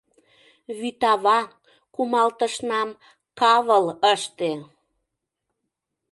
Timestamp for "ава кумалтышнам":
1.11-2.89